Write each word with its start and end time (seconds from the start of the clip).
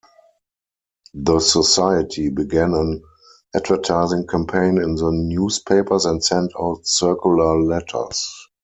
The 1.13 1.39
society 1.39 2.29
began 2.31 2.73
an 2.73 3.03
advertising 3.55 4.25
campaign 4.25 4.81
in 4.81 4.95
the 4.95 5.11
newspapers 5.11 6.05
and 6.05 6.23
sent 6.23 6.53
out 6.59 6.87
circular 6.87 7.59
letters. 7.61 8.47